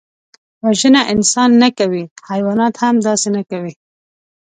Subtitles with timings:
[0.63, 3.73] وژنه انسان نه کوي، حیوانات هم داسې نه کوي